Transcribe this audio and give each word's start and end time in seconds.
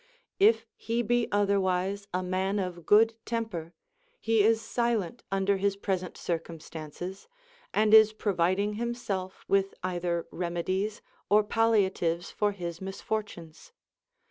If 0.39 0.65
he 0.77 1.03
be 1.03 1.27
otherwise 1.31 2.07
a 2.11 2.23
man 2.23 2.57
of 2.57 2.87
good 2.87 3.13
temper, 3.23 3.75
he 4.19 4.41
is 4.43 4.59
silent 4.59 5.21
under 5.31 5.57
his 5.57 5.75
present 5.75 6.17
circumstances, 6.17 7.27
and 7.71 7.93
is 7.93 8.11
providing 8.11 8.73
himself 8.81 9.45
with 9.47 9.75
either 9.83 10.27
remedies 10.31 11.03
or 11.29 11.43
palliatives 11.43 12.31
for 12.31 12.51
his 12.51 12.81
misfortunes. 12.81 13.73